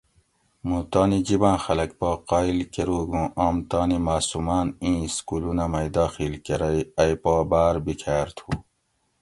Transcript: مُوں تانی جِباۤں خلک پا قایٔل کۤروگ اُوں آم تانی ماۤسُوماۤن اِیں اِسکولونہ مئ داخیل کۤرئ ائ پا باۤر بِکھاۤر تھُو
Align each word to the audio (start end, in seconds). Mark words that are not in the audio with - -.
مُوں 0.67 0.81
تانی 0.91 1.19
جِباۤں 1.27 1.57
خلک 1.65 1.89
پا 1.99 2.09
قایٔل 2.29 2.59
کۤروگ 2.73 3.09
اُوں 3.17 3.27
آم 3.45 3.55
تانی 3.69 3.97
ماۤسُوماۤن 4.05 4.67
اِیں 4.83 4.97
اِسکولونہ 5.05 5.65
مئ 5.71 5.87
داخیل 5.95 6.33
کۤرئ 6.45 6.79
ائ 7.01 7.13
پا 7.21 7.33
باۤر 7.49 7.75
بِکھاۤر 7.85 8.27
تھُو 8.37 8.49